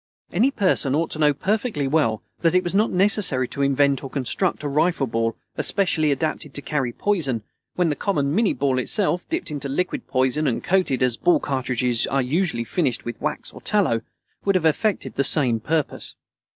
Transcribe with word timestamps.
Any 0.31 0.49
person 0.49 0.95
ought 0.95 1.11
to 1.11 1.19
know 1.19 1.31
perfectly 1.31 1.87
well 1.87 2.23
that 2.39 2.55
it 2.55 2.63
was 2.63 2.73
not 2.73 2.89
necessary 2.89 3.47
to 3.49 3.61
invent 3.61 4.03
or 4.03 4.09
construct 4.09 4.63
a 4.63 4.67
rifle 4.67 5.05
ball 5.05 5.37
especially 5.57 6.11
adapted 6.11 6.55
to 6.55 6.61
carry 6.63 6.91
poison, 6.91 7.43
when 7.75 7.89
the 7.89 7.95
common 7.95 8.33
minnie 8.33 8.55
ball 8.55 8.79
itself, 8.79 9.29
dipped 9.29 9.51
into 9.51 9.69
liquid 9.69 10.07
poison 10.07 10.47
and 10.47 10.63
coated, 10.63 11.03
as 11.03 11.17
ball 11.17 11.39
cartridges 11.39 12.07
are 12.07 12.23
usually 12.23 12.63
finished, 12.63 13.05
with 13.05 13.21
wax 13.21 13.51
or 13.53 13.61
tallow, 13.61 14.01
would 14.43 14.55
have 14.55 14.65
effected 14.65 15.13
the 15.17 15.23
same 15.23 15.59
purpose. 15.59 16.15